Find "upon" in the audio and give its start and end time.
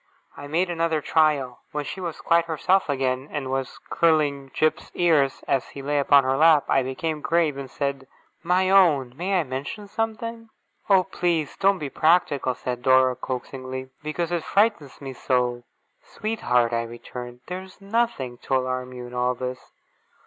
5.99-6.23